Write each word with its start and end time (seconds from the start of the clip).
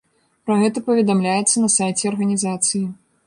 Пра 0.45 0.55
гэта 0.61 0.81
паведамляецца 0.87 1.63
на 1.65 1.69
сайце 1.75 2.03
арганізацыі. 2.13 2.85